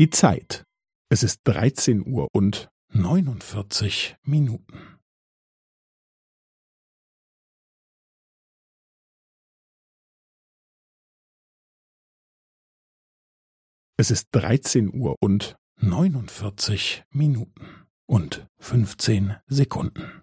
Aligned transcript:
Die 0.00 0.08
Zeit. 0.08 0.64
Es 1.10 1.22
ist 1.22 1.40
13 1.44 2.00
Uhr 2.10 2.28
und 2.32 2.70
49 2.94 4.16
Minuten. 4.22 4.98
Es 13.98 14.10
ist 14.10 14.28
13 14.32 14.90
Uhr 14.98 15.16
und 15.20 15.54
49 15.82 17.04
Minuten 17.12 17.86
und 18.06 18.46
15 18.56 19.36
Sekunden. 19.48 20.22